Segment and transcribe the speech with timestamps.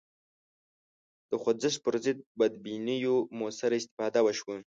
[1.29, 4.57] د خوځښت پر ضد بدبینیو موثره استفاده وشوه